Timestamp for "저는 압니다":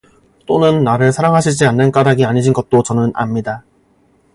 2.81-3.63